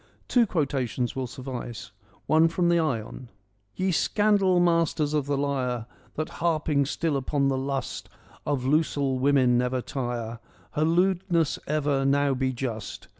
Two 0.27 0.47
quotations 0.47 1.15
will 1.15 1.27
suffice. 1.27 1.91
One 2.25 2.47
from 2.47 2.69
the 2.69 2.79
Ion:—' 2.79 3.29
Ye 3.75 3.91
scandal 3.91 4.59
masters 4.59 5.13
of 5.13 5.27
the 5.27 5.37
lyre, 5.37 5.85
That 6.15 6.29
harping 6.41 6.87
still 6.87 7.15
upon 7.15 7.49
the 7.49 7.57
lust 7.59 8.09
Of 8.43 8.63
losel 8.65 9.19
women 9.19 9.59
never 9.59 9.79
tire, 9.79 10.39
Her 10.71 10.85
lewdness 10.85 11.59
ever, 11.67 12.03
now 12.03 12.33
be 12.33 12.51
just. 12.51 13.09